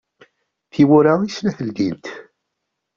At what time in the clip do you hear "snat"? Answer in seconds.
1.35-1.59